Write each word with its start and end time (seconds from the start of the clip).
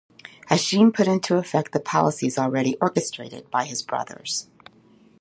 Hashim 0.49 0.91
put 0.95 1.07
into 1.07 1.37
effect 1.37 1.73
the 1.73 1.79
policies 1.79 2.39
already 2.39 2.75
orchestrated 2.81 3.51
by 3.51 3.65
his 3.65 3.83
brothers. 3.83 4.47